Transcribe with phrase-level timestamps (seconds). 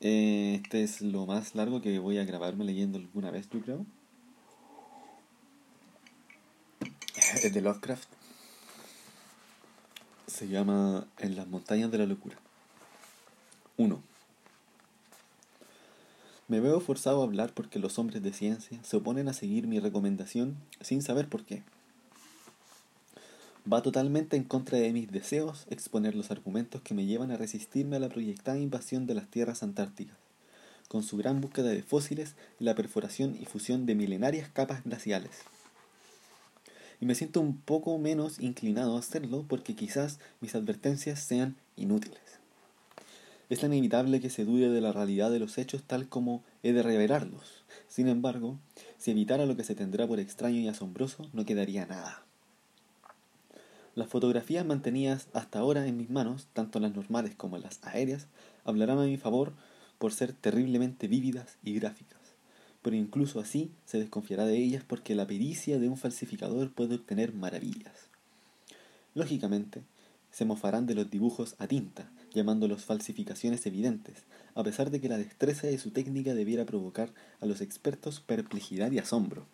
[0.00, 3.86] Eh, este es lo más largo que voy a grabarme leyendo alguna vez, yo creo.
[7.42, 8.08] Es de Lovecraft.
[10.26, 12.36] Se llama En las montañas de la locura.
[13.76, 14.02] 1.
[16.48, 19.80] Me veo forzado a hablar porque los hombres de ciencia se oponen a seguir mi
[19.80, 21.62] recomendación sin saber por qué.
[23.70, 27.96] Va totalmente en contra de mis deseos exponer los argumentos que me llevan a resistirme
[27.96, 30.16] a la proyectada invasión de las tierras antárticas,
[30.88, 35.32] con su gran búsqueda de fósiles y la perforación y fusión de milenarias capas glaciales.
[37.02, 42.40] Y me siento un poco menos inclinado a hacerlo porque quizás mis advertencias sean inútiles.
[43.50, 46.72] Es tan inevitable que se dude de la realidad de los hechos tal como he
[46.72, 47.64] de revelarlos.
[47.88, 48.58] Sin embargo,
[48.96, 52.24] si evitara lo que se tendrá por extraño y asombroso, no quedaría nada.
[53.94, 58.28] Las fotografías mantenidas hasta ahora en mis manos, tanto las normales como las aéreas,
[58.64, 59.52] hablarán a mi favor
[59.98, 62.20] por ser terriblemente vívidas y gráficas.
[62.82, 67.34] Pero incluso así se desconfiará de ellas porque la pericia de un falsificador puede obtener
[67.34, 68.08] maravillas.
[69.14, 69.82] Lógicamente,
[70.30, 74.22] se mofarán de los dibujos a tinta, llamándolos falsificaciones evidentes,
[74.54, 78.92] a pesar de que la destreza de su técnica debiera provocar a los expertos perplejidad
[78.92, 79.46] y asombro.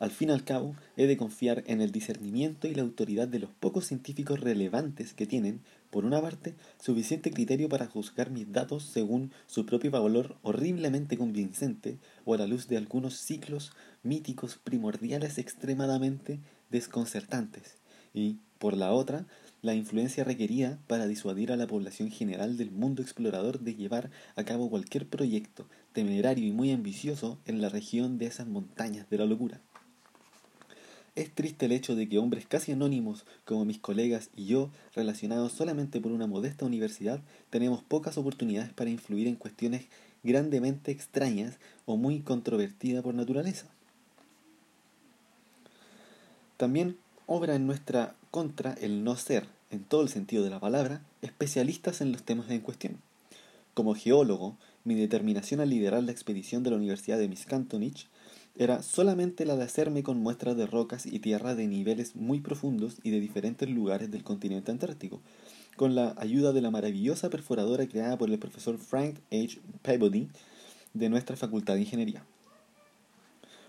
[0.00, 3.38] Al fin y al cabo, he de confiar en el discernimiento y la autoridad de
[3.38, 8.82] los pocos científicos relevantes que tienen, por una parte, suficiente criterio para juzgar mis datos
[8.82, 13.72] según su propio valor horriblemente convincente o a la luz de algunos ciclos
[14.02, 17.76] míticos primordiales extremadamente desconcertantes,
[18.12, 19.26] y, por la otra,
[19.62, 24.44] la influencia requerida para disuadir a la población general del mundo explorador de llevar a
[24.44, 29.24] cabo cualquier proyecto temerario y muy ambicioso en la región de esas montañas de la
[29.24, 29.60] locura.
[31.16, 35.52] Es triste el hecho de que hombres casi anónimos como mis colegas y yo, relacionados
[35.52, 37.20] solamente por una modesta universidad,
[37.50, 39.86] tenemos pocas oportunidades para influir en cuestiones
[40.24, 43.66] grandemente extrañas o muy controvertidas por naturaleza.
[46.56, 51.02] También obra en nuestra contra el no ser, en todo el sentido de la palabra,
[51.22, 52.98] especialistas en los temas en cuestión.
[53.74, 58.08] Como geólogo, mi determinación a liderar la expedición de la Universidad de Miscantonich
[58.56, 62.98] era solamente la de hacerme con muestras de rocas y tierra de niveles muy profundos
[63.02, 65.20] y de diferentes lugares del continente antártico,
[65.76, 69.58] con la ayuda de la maravillosa perforadora creada por el profesor Frank H.
[69.82, 70.28] Peabody
[70.92, 72.24] de nuestra Facultad de Ingeniería.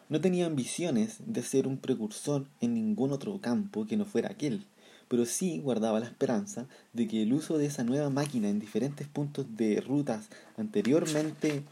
[0.07, 4.63] No tenía ambiciones de ser un precursor en ningún otro campo que no fuera aquel,
[5.07, 9.07] pero sí guardaba la esperanza de que el uso de esa nueva máquina en diferentes
[9.07, 11.63] puntos de rutas anteriormente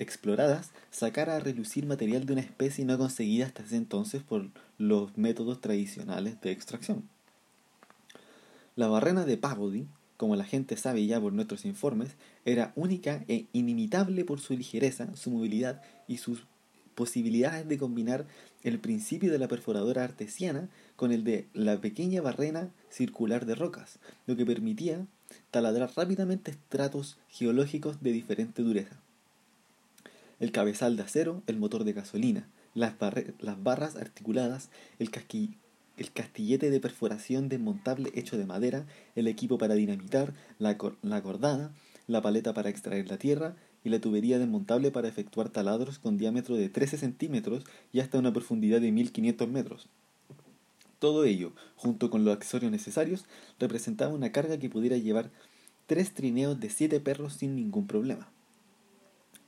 [0.00, 5.16] exploradas sacara a relucir material de una especie no conseguida hasta ese entonces por los
[5.18, 7.08] métodos tradicionales de extracción.
[8.76, 12.12] La barrena de Pavody, como la gente sabe ya por nuestros informes,
[12.46, 16.44] era única e inimitable por su ligereza, su movilidad y sus
[16.94, 18.26] posibilidades de combinar
[18.62, 23.98] el principio de la perforadora artesiana con el de la pequeña barrena circular de rocas,
[24.26, 25.06] lo que permitía
[25.50, 28.98] taladrar rápidamente estratos geológicos de diferente dureza
[30.40, 32.94] el cabezal de acero, el motor de gasolina, las,
[33.38, 35.10] las barras articuladas, el,
[35.96, 41.72] el castillete de perforación desmontable hecho de madera, el equipo para dinamitar, la, la cordada,
[42.06, 46.56] la paleta para extraer la tierra y la tubería desmontable para efectuar taladros con diámetro
[46.56, 49.88] de 13 centímetros y hasta una profundidad de 1500 metros.
[50.98, 53.24] Todo ello, junto con los accesorios necesarios,
[53.58, 55.30] representaba una carga que pudiera llevar
[55.86, 58.30] tres trineos de siete perros sin ningún problema.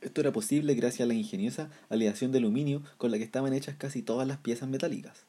[0.02, 3.76] Esto era posible gracias a la ingeniosa aleación de aluminio con la que estaban hechas
[3.78, 5.24] casi todas las piezas metálicas.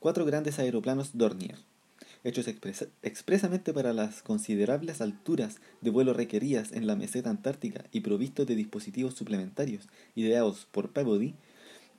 [0.00, 1.56] Cuatro grandes aeroplanos Dornier,
[2.24, 8.44] hechos expresamente para las considerables alturas de vuelo requeridas en la meseta antártica y provistos
[8.48, 11.34] de dispositivos suplementarios ideados por Peabody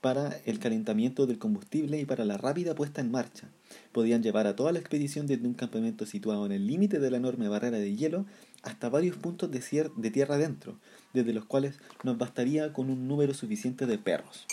[0.04, 3.48] para el calentamiento del combustible y para la rápida puesta en marcha.
[3.94, 7.16] Podían llevar a toda la expedición desde un campamento situado en el límite de la
[7.16, 8.26] enorme barrera de hielo
[8.64, 10.78] hasta varios puntos de, tierra adentro,
[11.14, 14.46] desde los cuales nos bastaría con un número suficiente de perros.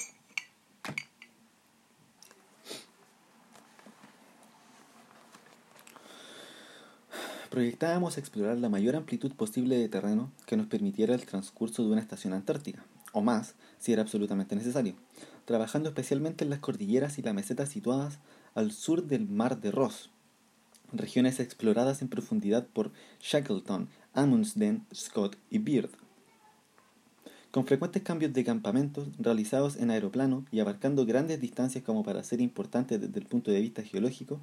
[7.51, 12.01] Proyectábamos explorar la mayor amplitud posible de terreno que nos permitiera el transcurso de una
[12.01, 14.95] estación antártica, o más, si era absolutamente necesario,
[15.45, 18.19] trabajando especialmente en las cordilleras y la meseta situadas
[18.55, 20.11] al sur del mar de Ross,
[20.93, 22.91] regiones exploradas en profundidad por
[23.21, 25.91] Shackleton, Amundsen, Scott y Beard.
[27.51, 32.41] Con frecuentes cambios de campamentos realizados en aeroplano y abarcando grandes distancias como para ser
[32.41, 34.41] importantes desde el punto de vista geológico,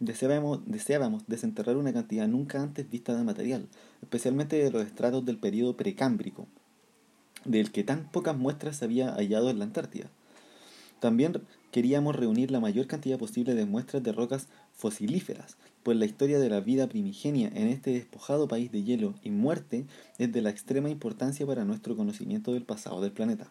[0.00, 3.68] deseábamos, deseábamos desenterrar una cantidad nunca antes vista de material,
[4.02, 6.48] especialmente de los estratos del período precámbrico,
[7.44, 10.10] del que tan pocas muestras se había hallado en la Antártida.
[11.00, 16.38] También queríamos reunir la mayor cantidad posible de muestras de rocas fosilíferas, pues la historia
[16.38, 19.86] de la vida primigenia en este despojado país de hielo y muerte
[20.18, 23.46] es de la extrema importancia para nuestro conocimiento del pasado del planeta.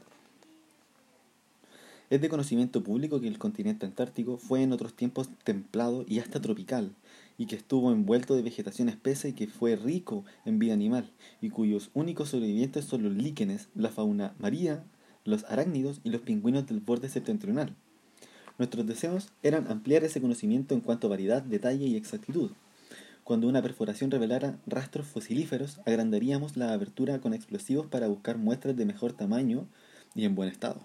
[2.10, 6.42] Es de conocimiento público que el continente antártico fue en otros tiempos templado y hasta
[6.42, 6.92] tropical,
[7.38, 11.10] y que estuvo envuelto de vegetación espesa y que fue rico en vida animal,
[11.42, 14.84] y cuyos únicos sobrevivientes son los líquenes, la fauna marina,
[15.28, 17.76] los arácnidos y los pingüinos del borde septentrional.
[18.58, 22.52] Nuestros deseos eran ampliar ese conocimiento en cuanto a variedad, detalle y exactitud.
[23.24, 28.86] Cuando una perforación revelara rastros fosilíferos, agrandaríamos la abertura con explosivos para buscar muestras de
[28.86, 29.68] mejor tamaño
[30.16, 30.82] y en buen estado.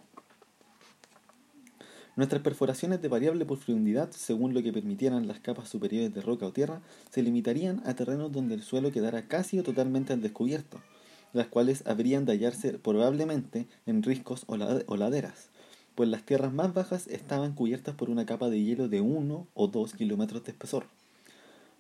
[2.17, 6.53] Nuestras perforaciones de variable profundidad, según lo que permitieran las capas superiores de roca o
[6.53, 10.83] tierra, se limitarían a terrenos donde el suelo quedara casi o totalmente al descubierto,
[11.32, 15.50] las cuales habrían de hallarse probablemente en riscos o laderas,
[15.94, 19.67] pues las tierras más bajas estaban cubiertas por una capa de hielo de 1 o
[19.69, 20.87] 2 kilómetros de espesor.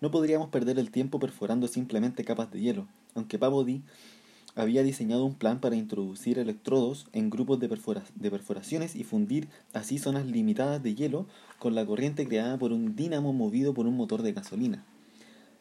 [0.00, 3.82] No podríamos perder el tiempo perforando simplemente capas de hielo, aunque Pavodi
[4.54, 9.98] había diseñado un plan para introducir electrodos en grupos de, de, perforaciones y fundir así
[9.98, 11.26] zonas limitadas de hielo
[11.58, 14.84] con la corriente creada por un dínamo movido por un motor de gasolina.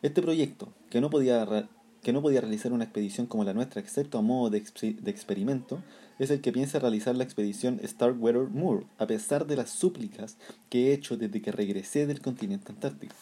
[0.02, 1.46] Este proyecto, que no podía,
[2.02, 5.84] que no podía realizar una expedición como la nuestra excepto a modo de, experimento,
[6.20, 10.38] es el que piensa realizar la expedición Starkweather Moore, a pesar de las súplicas
[10.70, 13.16] que he hecho desde que regresé del continente antártico.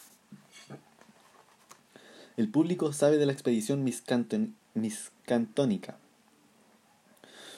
[2.36, 5.98] El público sabe de la expedición miscantónica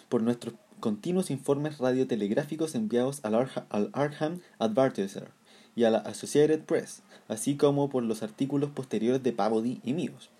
[0.08, 5.28] por nuestros continuos informes radiotelegráficos enviados al, al Arkham Advertiser
[5.76, 10.31] y a la Associated Press, así como por los artículos posteriores de Pavody y míos.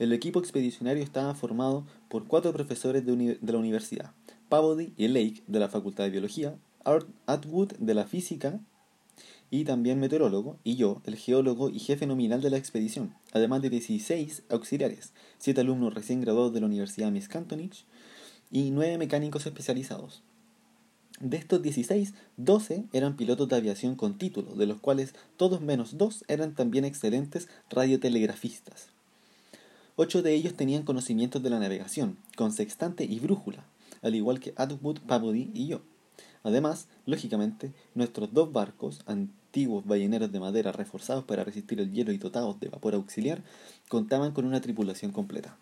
[0.00, 4.10] El equipo expedicionario estaba formado por cuatro profesores de, la universidad,
[4.48, 6.56] Pavody y Lake de la Facultad de Biología,
[7.26, 8.58] Atwood de la Física
[9.52, 13.70] y también meteorólogo, y yo, el geólogo y jefe nominal de la expedición, además de
[13.70, 17.84] 16 auxiliares, 7 alumnos recién graduados de la Universidad Miscantonich
[18.50, 20.24] y 9 mecánicos especializados.
[21.20, 25.96] De estos 16, 12 eran pilotos de aviación con título, de los cuales todos menos
[25.98, 28.93] 2 eran también excelentes radiotelegrafistas.
[29.96, 33.64] Ocho de ellos tenían conocimientos de la navegación, con sextante y brújula,
[34.02, 35.82] al igual que Atwood, Pabody y yo.
[36.42, 42.18] Además, lógicamente, nuestros dos barcos, antiguos balleneros de madera reforzados para resistir el hielo y
[42.18, 43.44] dotados de vapor auxiliar,
[43.88, 45.56] contaban con una tripulación completa.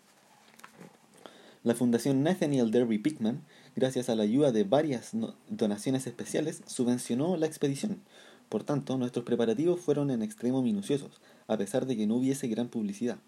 [1.63, 3.43] La Fundación Nathaniel Derby Pickman,
[3.75, 5.11] gracias a la ayuda de varias
[5.47, 8.01] donaciones especiales, subvencionó la expedición.
[8.49, 12.67] Por tanto, nuestros preparativos fueron en extremo minuciosos, a pesar de que no hubiese gran
[12.67, 13.19] publicidad.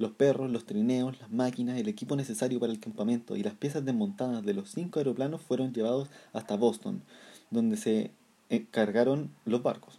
[0.00, 3.84] Los perros, los trineos, las máquinas, el equipo necesario para el campamento y las piezas
[3.84, 7.02] desmontadas de los cinco aeroplanos fueron llevados hasta Boston,
[7.50, 8.10] donde se
[8.70, 9.98] cargaron los barcos.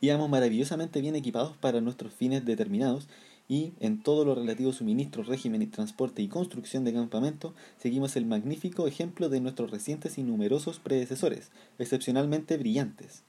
[0.00, 3.06] Íbamos maravillosamente bien equipados para nuestros fines determinados
[3.48, 8.26] y en todo lo relativo a suministro, régimen, transporte y construcción de campamento, seguimos el
[8.26, 13.22] magnífico ejemplo de nuestros recientes y numerosos predecesores, excepcionalmente brillantes.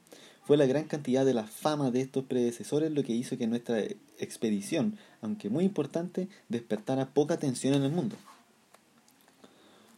[0.44, 3.80] Fue la gran cantidad de la fama de estos predecesores lo que hizo que nuestra
[4.20, 8.16] expedición, aunque muy importante, despertara poca atención en el mundo.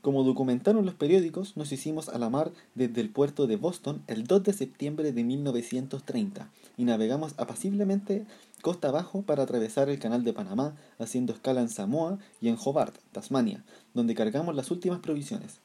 [0.04, 4.26] Como documentaron los periódicos, nos hicimos a la mar desde el puerto de Boston el
[4.26, 8.26] 2 de septiembre de 1930 y navegamos apaciblemente
[8.62, 12.98] costa abajo para atravesar el canal de Panamá, haciendo escala en Samoa y en Hobart,
[13.14, 15.62] Tasmania, donde cargamos las últimas provisiones.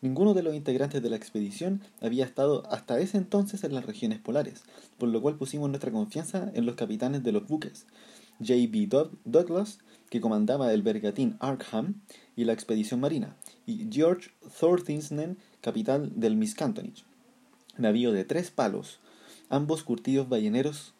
[0.00, 4.20] Ninguno de los integrantes de la expedición había estado hasta ese entonces en las regiones
[4.20, 4.62] polares,
[4.96, 7.86] por lo cual pusimos nuestra confianza en los capitanes de los buques,
[8.38, 8.88] J.B.
[9.24, 12.00] Douglas, que comandaba el bergatín Arkham
[12.36, 13.36] y la expedición marina,
[13.66, 17.04] y George Thortinsnen, capitán del Miscantonich,
[17.76, 19.00] navío de tres palos,
[19.48, 20.94] ambos curtidos balleneros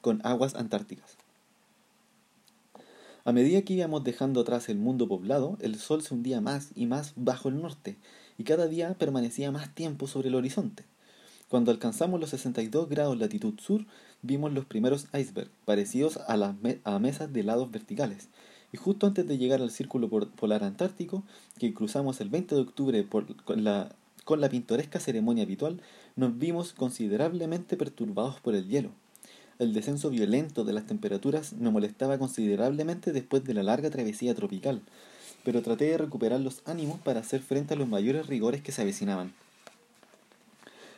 [0.00, 1.16] con aguas antárticas.
[3.26, 6.84] A medida que íbamos dejando atrás el mundo poblado, el sol se hundía más y
[6.84, 7.96] más bajo el norte,
[8.36, 10.84] y cada día permanecía más tiempo sobre el horizonte.
[11.48, 13.86] Cuando alcanzamos los 62 grados latitud sur,
[14.20, 16.54] vimos los primeros icebergs, parecidos a, las
[16.84, 18.28] a mesas de lados verticales,
[18.74, 21.22] y justo antes de llegar al círculo polar antártico,
[21.58, 25.80] que cruzamos el 20 de octubre con, la, con la pintoresca ceremonia habitual,
[26.14, 28.90] nos vimos considerablemente perturbados por el hielo.
[29.64, 34.82] El descenso violento de las temperaturas me molestaba considerablemente después de la larga travesía tropical,
[35.42, 38.82] pero traté de recuperar los ánimos para hacer frente a los mayores rigores que se
[38.82, 39.32] avecinaban.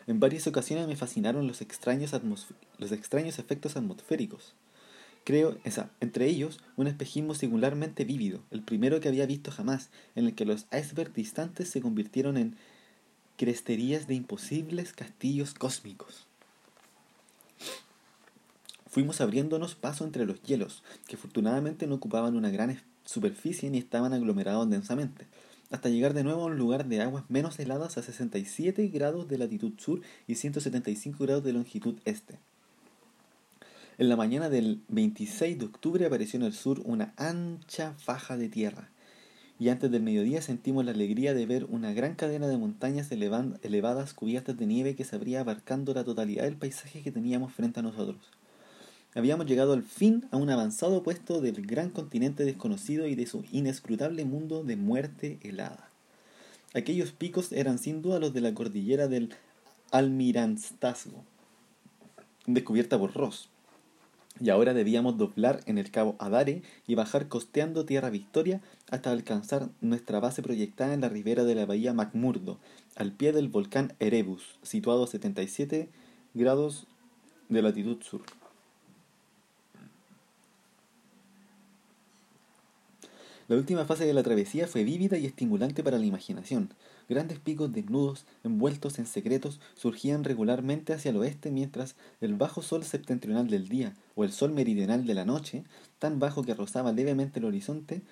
[0.09, 2.11] En varias ocasiones me fascinaron los extraños,
[2.79, 4.55] los extraños efectos atmosféricos.
[5.23, 5.59] Creo,
[6.01, 10.45] entre ellos, un espejismo singularmente vívido, el primero que había visto jamás, en el que
[10.45, 12.57] los icebergs distantes se convirtieron en
[13.37, 16.27] cresterías de imposibles castillos cósmicos.
[18.97, 24.15] Fuimos abriéndonos paso entre los hielos, que afortunadamente no ocupaban una gran superficie ni estaban
[24.15, 25.27] aglomerados densamente,
[25.71, 29.37] hasta llegar de nuevo a un lugar de aguas menos heladas a 67 grados de
[29.37, 32.39] latitud sur y 175 grados de longitud este.
[33.99, 38.49] En la mañana del 26 de octubre apareció en el sur una ancha faja de
[38.49, 38.89] tierra,
[39.59, 44.15] y antes del mediodía sentimos la alegría de ver una gran cadena de montañas elevadas
[44.15, 47.83] cubiertas de nieve que se abría abarcando la totalidad del paisaje que teníamos frente a
[47.83, 48.33] nosotros.
[49.17, 53.47] Habíamos llegado al fin a un avanzado puesto del gran continente desconocido y de su
[53.51, 55.89] inescrutable mundo de muerte helada.
[56.75, 59.35] Aquellos picos eran sin duda los de la cordillera del
[59.91, 61.25] Almirantazgo,
[62.47, 63.49] descubierta por Ross
[64.39, 69.71] y ahora debíamos doblar en el cabo Adare y bajar costeando Tierra Victoria hasta alcanzar
[69.81, 72.59] nuestra base proyectada en la ribera de la bahía McMurdo,
[72.97, 75.89] al pie del volcán Erebus, situado a 77
[76.35, 76.87] grados
[77.49, 78.21] de latitud sur.
[83.49, 86.71] La última fase de la travesía fue vívida y estimulante para la imaginación.
[87.09, 92.83] Grandes picos desnudos, envueltos en secretos, surgían regularmente hacia el oeste mientras el bajo sol
[92.83, 95.63] septentrional del día o el sol meridional de la noche,
[96.01, 98.03] tan bajo que rozaba levemente el horizonte,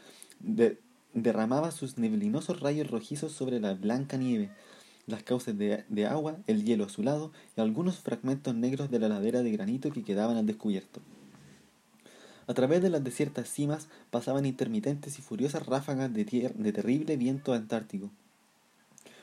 [1.14, 4.50] derramaba sus neblinosos rayos rojizos sobre la blanca nieve,
[5.08, 9.42] las cauces de, de agua, el hielo azulado y algunos fragmentos negros de la ladera
[9.42, 11.00] de granito que quedaban al descubierto.
[12.46, 16.24] A través de las desiertas cimas pasaban intermitentes y furiosas ráfagas de,
[16.54, 18.10] de terrible viento antártico,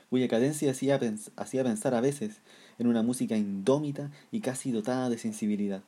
[0.10, 1.00] cuya cadencia hacía,
[1.36, 2.38] hacía pensar a veces
[2.80, 5.84] en una música indómita y casi dotada de sensibilidad.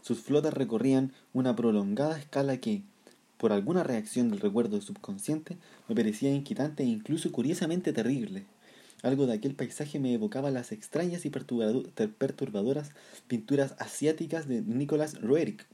[0.00, 2.82] Sus flotas recorrían una prolongada escala que,
[3.36, 5.58] por alguna reacción del recuerdo subconsciente,
[5.88, 8.44] me parecía inquietante e incluso curiosamente terrible.
[9.02, 12.92] Algo de aquel paisaje me evocaba las extrañas y perturbadoras
[13.28, 15.66] pinturas asiáticas de Nicholas Roerich,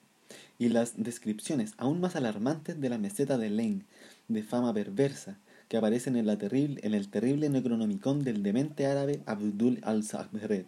[0.62, 3.82] y las descripciones aún más alarmantes de la meseta de Lane,
[4.28, 5.36] de fama perversa,
[5.68, 10.66] que aparecen en, la terrible, en el terrible necronomicon del demente árabe Abdul al-Sabred.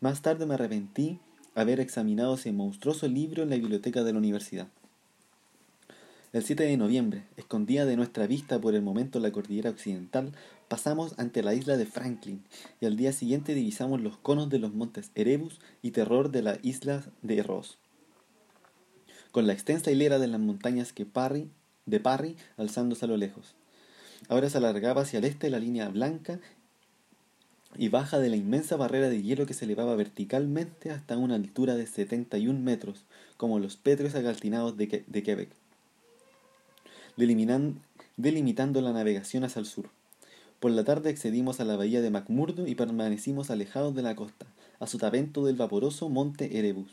[0.00, 1.18] Más tarde me arrepentí
[1.56, 4.68] haber examinado ese monstruoso libro en la biblioteca de la universidad.
[6.32, 10.30] El 7 de noviembre, escondida de nuestra vista por el momento la cordillera occidental,
[10.68, 12.44] pasamos ante la isla de Franklin
[12.80, 16.58] y al día siguiente divisamos los conos de los montes Erebus y terror de la
[16.62, 17.76] isla de Ross
[19.38, 21.48] con la extensa hilera de las montañas que Parry,
[21.86, 23.54] de Parry alzándose a lo lejos.
[24.28, 26.40] Ahora se alargaba hacia el este la línea blanca
[27.76, 31.76] y baja de la inmensa barrera de hielo que se elevaba verticalmente hasta una altura
[31.76, 33.04] de 71 metros,
[33.36, 35.50] como los petrios agaltinados de, de Quebec,
[37.16, 39.88] delimitando la navegación hacia el sur.
[40.58, 44.46] Por la tarde accedimos a la bahía de McMurdo y permanecimos alejados de la costa,
[44.80, 46.90] a sotavento del vaporoso monte Erebus.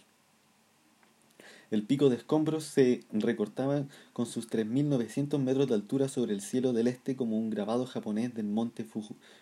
[1.71, 6.73] El pico de escombros se recortaba con sus 3.900 metros de altura sobre el cielo
[6.73, 8.85] del este como un grabado japonés del monte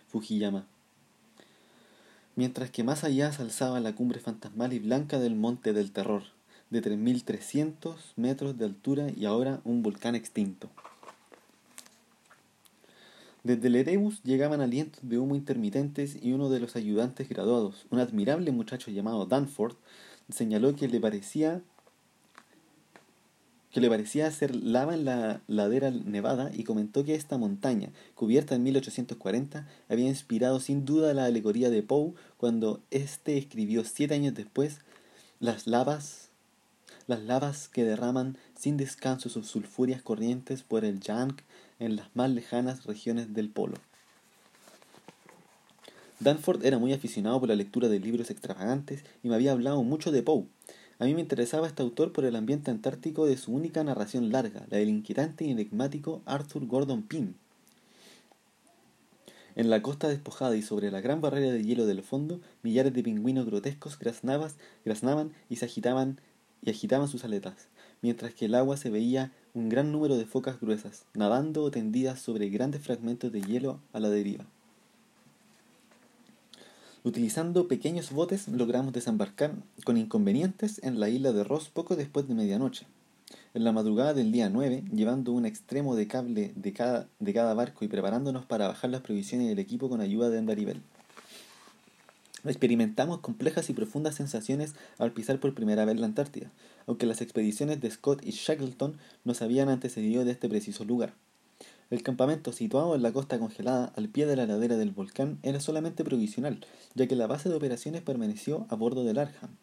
[0.08, 0.66] Fujiyama.
[2.36, 6.24] Mientras que más allá se alzaba la cumbre fantasmal y blanca del monte del terror,
[6.70, 10.70] de 3.300 metros de altura y ahora un volcán extinto.
[13.44, 18.00] Desde el Erebus llegaban alientos de humo intermitentes y uno de los ayudantes graduados, un
[18.00, 19.76] admirable muchacho llamado Danford,
[20.30, 21.62] señaló que le parecía
[23.74, 28.54] que le parecía ser lava en la ladera nevada y comentó que esta montaña, cubierta
[28.54, 34.36] en 1840, había inspirado sin duda la alegoría de Poe cuando éste escribió siete años
[34.36, 34.82] después
[35.40, 36.30] las lavas,
[37.08, 41.42] las lavas que derraman sin descanso sus sulfurias corrientes por el Yang
[41.80, 43.78] en las más lejanas regiones del polo.
[46.20, 50.12] Danford era muy aficionado por la lectura de libros extravagantes y me había hablado mucho
[50.12, 50.46] de Poe,
[51.04, 54.66] a mí me interesaba este autor por el ambiente antártico de su única narración larga,
[54.70, 57.34] la del inquietante y enigmático Arthur Gordon Pym.
[59.58, 63.04] En la costa despojada y sobre la gran barrera de hielo del fondo, millares de
[63.04, 66.22] pingüinos grotescos graznaban y se agitaban
[66.64, 67.68] y agitaban sus aletas,
[68.02, 72.22] mientras que el agua se veía un gran número de focas gruesas, nadando o tendidas
[72.22, 74.46] sobre grandes fragmentos de hielo a la deriva.
[77.06, 82.34] Utilizando pequeños botes logramos desembarcar con inconvenientes en la isla de Ross poco después de
[82.34, 82.88] medianoche.
[83.54, 87.54] En la madrugada del día 9, llevando un extremo de cable de cada, de cada
[87.56, 90.82] barco y preparándonos para bajar las provisiones del equipo con ayuda de Andarivel.
[92.46, 96.52] Experimentamos complejas y profundas sensaciones al pisar por primera vez la Antártida,
[96.88, 101.14] aunque las expediciones de Scott y Shackleton nos habían antecedido de este preciso lugar.
[101.94, 105.60] El campamento situado en la costa congelada al pie de la ladera del volcán era
[105.60, 109.58] solamente provisional, ya que la base de operaciones permaneció a bordo del Arham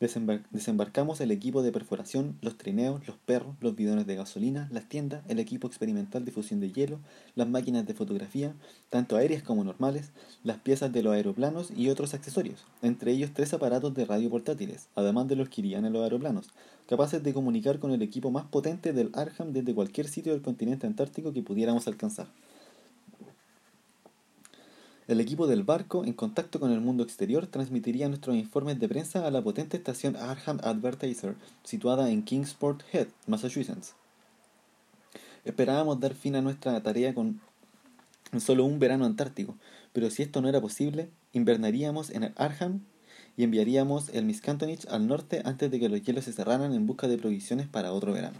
[0.00, 5.22] desembarcamos el equipo de perforación, los trineos, los perros, los bidones de gasolina, las tiendas,
[5.28, 6.98] el equipo experimental de fusión de hielo,
[7.36, 8.54] las máquinas de fotografía,
[8.90, 10.10] tanto aéreas como normales,
[10.42, 14.88] las piezas de los aeroplanos y otros accesorios, entre ellos tres aparatos de radio portátiles,
[14.94, 16.50] además de los que irían en los aeroplanos,
[16.88, 20.86] capaces de comunicar con el equipo más potente del Arham desde cualquier sitio del continente
[20.86, 22.26] antártico que pudiéramos alcanzar.
[25.06, 29.26] El equipo del barco, en contacto con el mundo exterior, transmitiría nuestros informes de prensa
[29.26, 33.94] a la potente estación Arham Advertiser, situada en Kingsport Head, Massachusetts.
[35.44, 37.38] Esperábamos dar fin a nuestra tarea con
[38.40, 39.58] solo un verano antártico,
[39.92, 42.80] pero si esto no era posible, invernaríamos en el Arham
[43.36, 47.08] y enviaríamos el Miscantonich al norte antes de que los hielos se cerraran en busca
[47.08, 48.38] de provisiones para otro verano.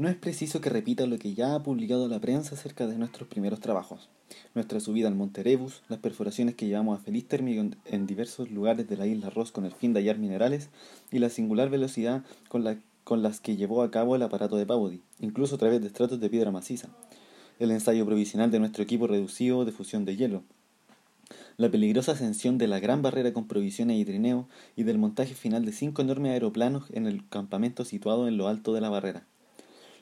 [0.00, 3.28] No es preciso que repita lo que ya ha publicado la prensa acerca de nuestros
[3.28, 4.08] primeros trabajos.
[4.54, 8.88] Nuestra subida al Monte Erebus, las perforaciones que llevamos a feliz término en diversos lugares
[8.88, 10.70] de la isla Ross con el fin de hallar minerales
[11.12, 14.64] y la singular velocidad con, la, con las que llevó a cabo el aparato de
[14.64, 16.88] Pavody, incluso a través de estratos de piedra maciza.
[17.58, 20.44] El ensayo provisional de nuestro equipo reducido de fusión de hielo,
[21.58, 25.66] la peligrosa ascensión de la gran barrera con provisiones y trineo y del montaje final
[25.66, 29.26] de cinco enormes aeroplanos en el campamento situado en lo alto de la barrera.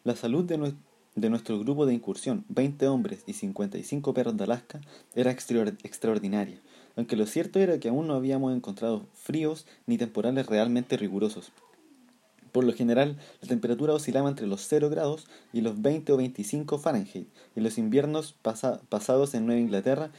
[0.09, 4.81] La salud de, nuestro grupo de incursión, 20 hombres y 55 perros de Alaska,
[5.15, 6.59] era extraordinaria,
[6.97, 11.53] aunque lo cierto era que aún no habíamos encontrado fríos ni temporales realmente rigurosos.
[12.53, 16.79] Por lo general, la temperatura oscilaba entre los 0 grados y los 20 o 25
[16.79, 18.35] Fahrenheit, y los inviernos
[18.89, 20.11] pasados en Nueva Inglaterra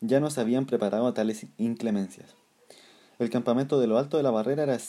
[0.00, 2.34] ya nos habían preparado a tales inclemencias.
[3.20, 4.80] El campamento de lo alto de la barrera era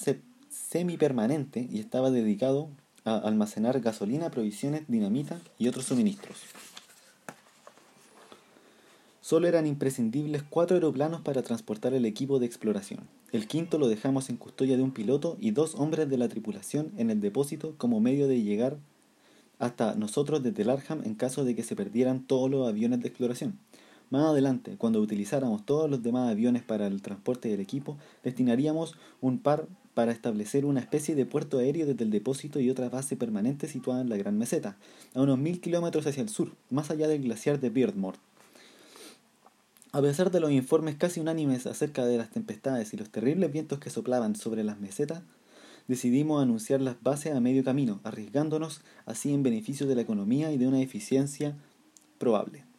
[0.49, 2.69] semipermanente y estaba dedicado
[3.05, 6.37] a almacenar gasolina, provisiones, dinamita y otros suministros.
[9.21, 13.07] Solo eran imprescindibles cuatro aeroplanos para transportar el equipo de exploración.
[13.31, 16.91] El quinto lo dejamos en custodia de un piloto y dos hombres de la tripulación
[16.97, 18.77] en el depósito como medio de llegar
[19.57, 23.07] hasta nosotros desde el Arham en caso de que se perdieran todos los aviones de
[23.07, 23.57] exploración.
[24.09, 29.39] Más adelante, cuando utilizáramos todos los demás aviones para el transporte del equipo, destinaríamos un
[29.39, 33.67] par para establecer una especie de puerto aéreo desde el depósito y otra base permanente
[33.67, 34.77] situada en la Gran Meseta,
[35.13, 38.17] a unos mil kilómetros hacia el sur, más allá del glaciar de Beardmore.
[39.91, 43.79] A pesar de los informes casi unánimes acerca de las tempestades y los terribles vientos
[43.79, 45.21] que soplaban sobre las mesetas,
[45.87, 50.57] decidimos anunciar las bases a medio camino, arriesgándonos así en beneficio de la economía y
[50.57, 51.57] de una eficiencia
[52.17, 52.70] probable.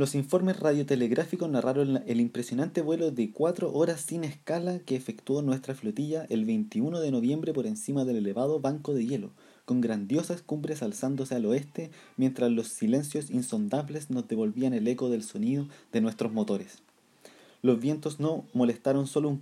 [0.00, 5.74] Los informes radiotelegráficos narraron el impresionante vuelo de cuatro horas sin escala que efectuó nuestra
[5.74, 9.32] flotilla el 21 de noviembre por encima del elevado banco de hielo,
[9.66, 15.22] con grandiosas cumbres alzándose al oeste, mientras los silencios insondables nos devolvían el eco del
[15.22, 16.78] sonido de nuestros motores.
[17.60, 19.38] Los vientos no molestaron solo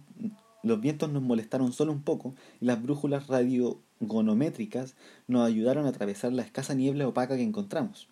[0.64, 4.96] los vientos nos molestaron solo un poco y las brújulas radiogonométricas
[5.28, 8.08] nos ayudaron a atravesar la escasa niebla opaca que encontramos.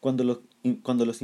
[0.00, 0.38] Cuando los
[0.82, 1.20] cuando, los,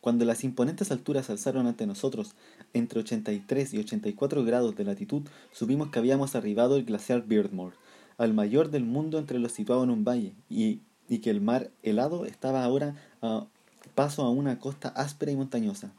[0.00, 2.34] cuando las imponentes alturas alzaron ante nosotros
[2.72, 7.76] entre 83 y 84 grados de latitud, supimos que habíamos arribado el glaciar Beardmore,
[8.18, 11.70] al mayor del mundo entre los situados en un valle, y, y que el mar
[11.82, 13.46] helado estaba ahora a
[13.94, 15.92] paso a una costa áspera y montañosa.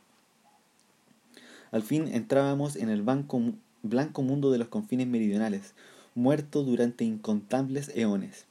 [1.72, 5.74] Al fin entrábamos en el blanco mundo de los confines meridionales,
[6.16, 8.49] muerto durante incontables eones.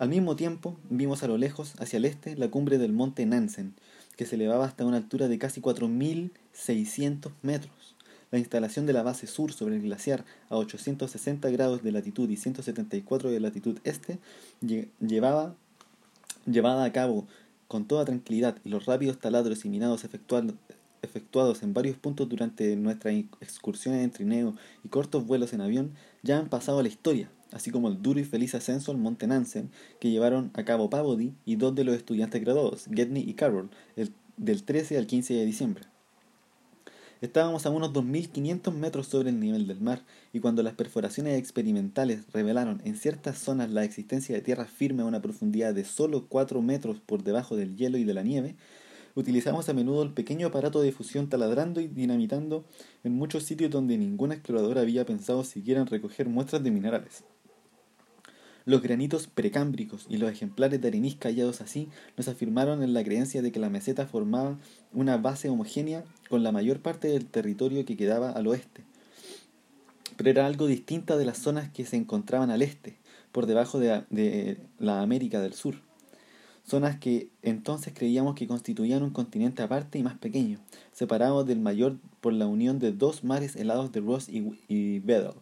[0.00, 3.74] Al mismo tiempo, vimos a lo lejos, hacia el este, la cumbre del monte Nansen,
[4.16, 7.96] que se elevaba hasta una altura de casi 4.600 metros.
[8.30, 12.38] La instalación de la base sur sobre el glaciar a 860 grados de latitud y
[12.38, 14.18] 174 de latitud este
[15.02, 15.54] llevaba,
[16.46, 17.26] llevada a cabo
[17.68, 23.16] con toda tranquilidad y los rápidos taladros y minados efectuados en varios puntos durante nuestras
[23.42, 27.70] excursiones en trineo y cortos vuelos en avión ya han pasado a la historia así
[27.70, 31.56] como el duro y feliz ascenso al Monte Nansen que llevaron a cabo Pavody y
[31.56, 35.84] dos de los estudiantes graduados, Gedney y Carroll, el, del 13 al 15 de diciembre.
[37.20, 42.24] Estábamos a unos 2.500 metros sobre el nivel del mar y cuando las perforaciones experimentales
[42.32, 46.62] revelaron en ciertas zonas la existencia de tierra firme a una profundidad de solo 4
[46.62, 48.56] metros por debajo del hielo y de la nieve,
[49.14, 52.64] utilizamos a menudo el pequeño aparato de fusión taladrando y dinamitando
[53.04, 57.24] en muchos sitios donde ningún explorador había pensado siquiera en recoger muestras de minerales.
[58.70, 63.42] Los granitos precámbricos y los ejemplares de arenisca hallados así nos afirmaron en la creencia
[63.42, 64.58] de que la meseta formaba
[64.92, 68.84] una base homogénea con la mayor parte del territorio que quedaba al oeste,
[70.16, 72.94] pero era algo distinta de las zonas que se encontraban al este,
[73.32, 75.74] por debajo de, la América del Sur.
[76.64, 80.60] Zonas que entonces creíamos que constituían un continente aparte y más pequeño,
[80.92, 85.34] separado del mayor por la unión de dos mares helados de Ross y, y Bedell,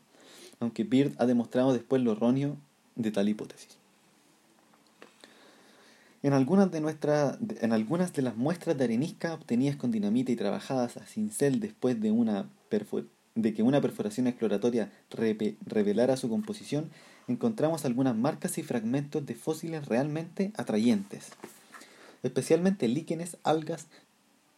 [0.61, 2.57] aunque Beard ha demostrado después lo erróneo
[2.99, 3.79] de tal hipótesis.
[6.23, 10.97] En algunas, de en algunas de las muestras de arenisca obtenidas con dinamita y trabajadas
[10.97, 12.51] a cincel después de, una
[13.37, 14.91] de que una perforación exploratoria
[15.65, 16.91] revelara su composición,
[17.29, 21.31] encontramos algunas marcas y fragmentos de fósiles realmente atrayentes,
[22.25, 23.87] especialmente líquenes, algas,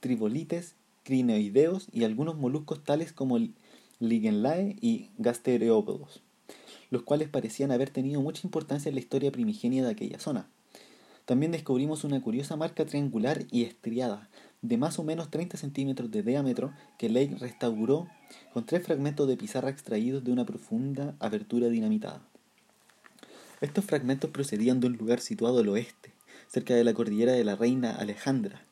[0.01, 3.39] tribolites, crinoideos y algunos moluscos tales como
[3.99, 6.23] Ligenlae y Gastereópodos,
[6.91, 10.49] los cuales parecían haber tenido mucha importancia en la historia primigenia de aquella zona.
[11.25, 14.29] También descubrimos una curiosa marca triangular y estriada,
[14.63, 18.09] de más o menos 30 centímetros de diámetro, que Lake restauró
[18.53, 22.23] con tres fragmentos de pizarra extraídos de una profunda abertura dinamitada.
[23.61, 26.13] Estos fragmentos procedían de un lugar situado al oeste,
[26.49, 28.63] cerca de la cordillera de la Reina Alejandra.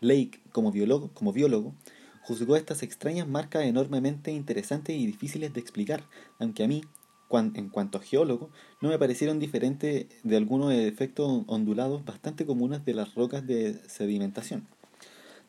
[0.00, 1.74] Lake, como biólogo, como biólogo
[2.22, 6.04] juzgó estas extrañas marcas enormemente interesantes y difíciles de explicar,
[6.38, 6.82] aunque a mí,
[7.30, 12.94] en cuanto a geólogo, no me parecieron diferentes de algunos efectos ondulados bastante comunes de
[12.94, 14.66] las rocas de sedimentación.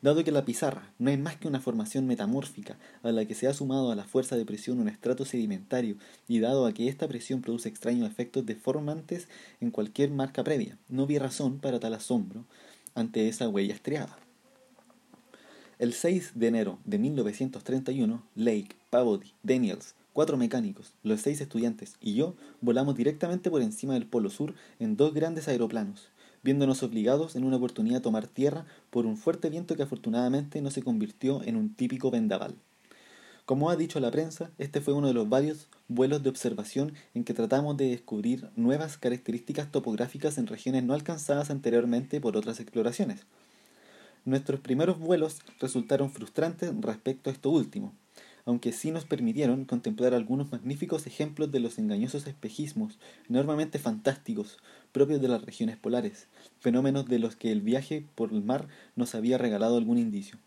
[0.02, 3.46] Dado que la pizarra no es más que una formación metamórfica a la que se
[3.46, 7.06] ha sumado a la fuerza de presión un estrato sedimentario y dado a que esta
[7.06, 9.28] presión produce extraños efectos deformantes
[9.60, 12.44] en cualquier marca previa, no vi razón para tal asombro
[12.94, 14.18] ante esa huella estriada.
[15.78, 22.12] El 6 de enero de 1931, Lake, Pavody, Daniels, cuatro mecánicos, los seis estudiantes y
[22.12, 26.10] yo volamos directamente por encima del Polo Sur en dos grandes aeroplanos
[26.42, 30.70] viéndonos obligados en una oportunidad a tomar tierra por un fuerte viento que afortunadamente no
[30.70, 32.54] se convirtió en un típico vendaval.
[33.46, 37.24] Como ha dicho la prensa, este fue uno de los varios vuelos de observación en
[37.24, 43.24] que tratamos de descubrir nuevas características topográficas en regiones no alcanzadas anteriormente por otras exploraciones.
[44.26, 47.94] Nuestros primeros vuelos resultaron frustrantes respecto a esto último,
[48.44, 52.98] aunque sí nos permitieron contemplar algunos magníficos ejemplos de los engañosos espejismos,
[53.28, 54.58] enormemente fantásticos,
[54.92, 56.28] propios de las regiones polares,
[56.60, 60.38] fenómenos de los que el viaje por el mar nos había regalado algún indicio.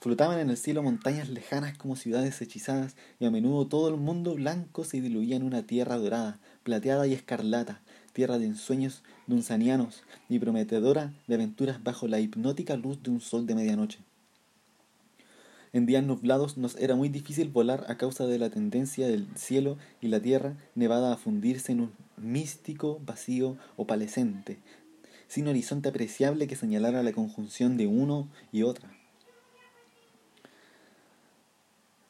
[0.00, 4.36] Flotaban en el cielo montañas lejanas como ciudades hechizadas, y a menudo todo el mundo
[4.36, 10.38] blanco se diluía en una tierra dorada, plateada y escarlata, tierra de ensueños dunzanianos y
[10.38, 14.07] prometedora de aventuras bajo la hipnótica luz de un sol de medianoche.
[15.78, 19.78] En días nublados nos era muy difícil volar a causa de la tendencia del cielo
[20.00, 24.58] y la tierra nevada a fundirse en un místico vacío opalescente,
[25.28, 28.97] sin horizonte apreciable que señalara la conjunción de uno y otra.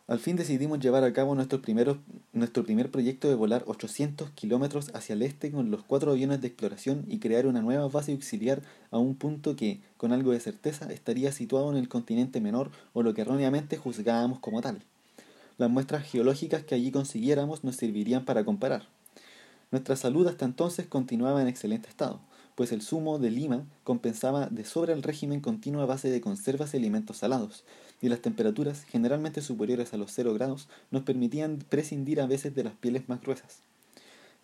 [0.09, 1.61] Al fin decidimos llevar a cabo nuestro,
[2.33, 6.49] nuestro primer proyecto de volar 800 kilómetros hacia el este con los cuatro aviones de
[6.49, 10.91] exploración y crear una nueva base auxiliar a un punto que, con algo de certeza,
[10.91, 14.83] estaría situado en el continente menor o lo que erróneamente juzgábamos como tal.
[15.59, 18.89] Las muestras geológicas que allí consiguiéramos nos servirían para comparar.
[19.71, 22.19] Nuestra salud hasta entonces continuaba en excelente estado
[22.59, 26.75] pues el zumo de lima compensaba de sobra el régimen continuo a base de conservas
[26.75, 27.63] y alimentos salados,
[28.01, 32.65] y las temperaturas, generalmente superiores a los 0 grados, nos permitían prescindir a veces de
[32.65, 33.63] las pieles más gruesas.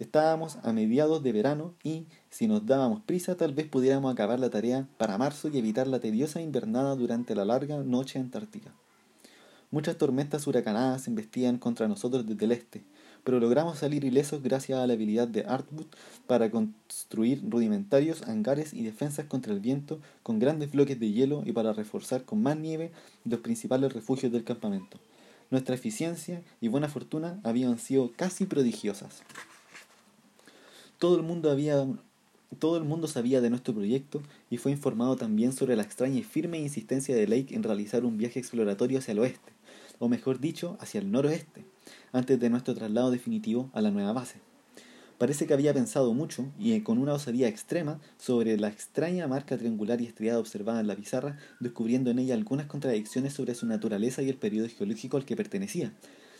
[0.00, 4.50] Estábamos a mediados de verano y, si nos dábamos prisa, tal vez pudiéramos acabar la
[4.50, 8.72] tarea para marzo y evitar la tediosa invernada durante la larga noche antártica.
[9.70, 12.82] Muchas tormentas huracanadas embestían contra nosotros desde el este,
[13.24, 15.87] pero logramos salir ilesos gracias a la habilidad de Artwood
[16.26, 21.52] para construir rudimentarios hangares y defensas contra el viento con grandes bloques de hielo y
[21.52, 22.92] para reforzar con más nieve
[23.24, 24.98] los principales refugios del campamento.
[25.50, 29.22] Nuestra eficiencia y buena fortuna habían sido casi prodigiosas.
[30.98, 31.87] Todo el mundo había
[32.58, 36.22] todo el mundo sabía de nuestro proyecto y fue informado también sobre la extraña y
[36.22, 39.52] firme insistencia de Lake en realizar un viaje exploratorio hacia el oeste,
[39.98, 41.64] o mejor dicho, hacia el noroeste,
[42.14, 44.40] antes de nuestro traslado definitivo a la nueva base.
[45.18, 50.00] Parece que había pensado mucho y con una osadía extrema sobre la extraña marca triangular
[50.00, 54.29] y estriada observada en la pizarra, descubriendo en ella algunas contradicciones sobre su naturaleza y
[54.29, 55.92] el periodo geológico al que pertenecía,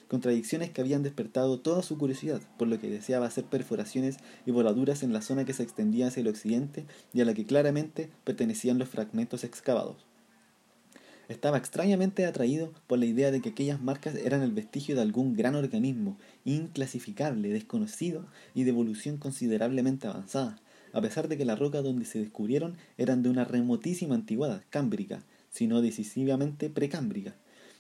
[0.09, 5.03] contradicciones que habían despertado toda su curiosidad, por lo que deseaba hacer perforaciones y voladuras
[5.03, 8.79] en la zona que se extendía hacia el occidente y a la que claramente pertenecían
[8.79, 10.14] los fragmentos excavados.
[11.29, 15.35] Estaba extrañamente atraído por la idea de que aquellas marcas eran el vestigio de algún
[15.35, 20.59] gran organismo, inclasificable, desconocido y de evolución considerablemente avanzada,
[20.93, 25.25] a pesar de que la roca donde se descubrieron eran de una remotísima antigüedad, cámbrica,
[25.51, 27.35] sino decisivamente precámbrica,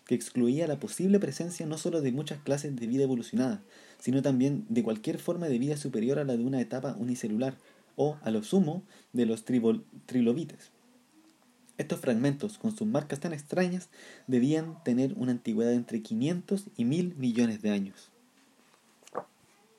[0.06, 3.62] que excluía la posible presencia no sólo de muchas clases de vida evolucionada,
[3.98, 7.56] sino también de cualquier forma de vida superior a la de una etapa unicelular,
[7.96, 10.73] o, a lo sumo, de los trilobites.
[11.76, 13.90] Estos fragmentos, con sus marcas tan extrañas,
[14.28, 18.13] debían tener una antigüedad entre 500 y 1000 millones de años.